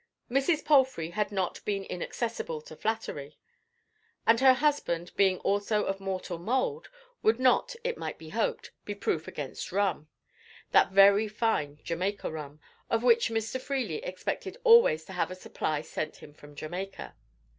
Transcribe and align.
Mrs. 0.31 0.65
Palfrey 0.65 1.11
had 1.11 1.31
not 1.31 1.63
been 1.63 1.83
inaccessible 1.85 2.59
to 2.63 2.75
flattery, 2.75 3.37
and 4.25 4.39
her 4.39 4.55
husband, 4.55 5.11
being 5.15 5.37
also 5.41 5.83
of 5.83 5.99
mortal 5.99 6.39
mould, 6.39 6.89
would 7.21 7.39
not, 7.39 7.75
it 7.83 7.99
might 7.99 8.17
be 8.17 8.29
hoped, 8.29 8.71
be 8.83 8.95
proof 8.95 9.27
against 9.27 9.71
rum—that 9.71 10.89
very 10.91 11.27
fine 11.27 11.79
Jamaica 11.83 12.31
rum—of 12.31 13.03
which 13.03 13.29
Mr. 13.29 13.61
Freely 13.61 13.97
expected 14.03 14.57
always 14.63 15.05
to 15.05 15.13
have 15.13 15.29
a 15.29 15.35
supply 15.35 15.81
sent 15.81 16.15
him 16.15 16.33
from 16.33 16.55
Jamaica. 16.55 17.13